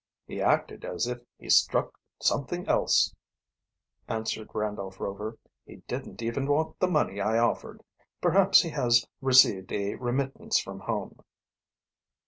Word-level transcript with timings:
"He 0.25 0.41
acted 0.41 0.83
as 0.83 1.05
if 1.05 1.19
he 1.37 1.45
had 1.45 1.51
struck 1.51 1.93
something 2.19 2.67
else," 2.67 3.13
answered 4.07 4.49
Randolph 4.51 4.99
Rover. 4.99 5.37
"He 5.63 5.75
didn't 5.87 6.23
even 6.23 6.47
want 6.47 6.79
the 6.79 6.87
money 6.87 7.21
I 7.21 7.37
offered. 7.37 7.83
Perhaps 8.19 8.63
he 8.63 8.69
has 8.69 9.05
received 9.21 9.71
a 9.71 9.93
remittance 9.93 10.57
from 10.57 10.79
home." 10.79 11.19